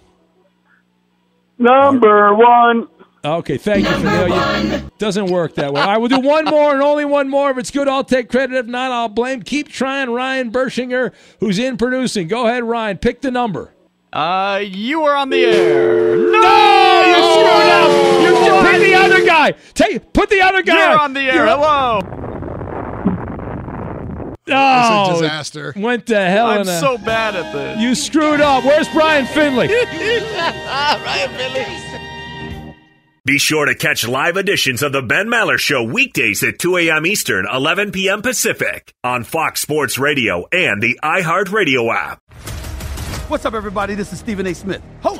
[1.58, 2.88] Number one.
[3.22, 5.80] Okay, thank you for no, you, doesn't work that way.
[5.82, 7.50] All right, we'll do one more and only one more.
[7.50, 8.56] If it's good, I'll take credit.
[8.56, 9.42] If not, I'll blame.
[9.42, 12.28] Keep trying, Ryan Bershinger, who's in producing.
[12.28, 12.96] Go ahead, Ryan.
[12.96, 13.72] Pick the number.
[14.10, 16.16] Uh, you are on the air.
[16.16, 17.90] No, you screwed up.
[18.22, 19.52] You, you pick the other guy.
[19.74, 20.90] Take, put the other guy.
[20.90, 21.34] You're on the air.
[21.34, 22.00] You're- Hello.
[24.52, 25.72] Oh, It's a disaster.
[25.76, 26.80] Went to hell I'm in a.
[26.80, 27.80] so bad at this.
[27.80, 28.64] You screwed up.
[28.64, 29.68] Where's Brian Finley?
[29.68, 31.89] Ryan Finley.
[33.24, 37.04] Be sure to catch live editions of the Ben Maller Show weekdays at 2 a.m.
[37.04, 38.22] Eastern, 11 p.m.
[38.22, 42.22] Pacific on Fox Sports Radio and the iHeartRadio app.
[43.28, 43.94] What's up, everybody?
[43.94, 44.54] This is Stephen A.
[44.54, 45.19] Smith, host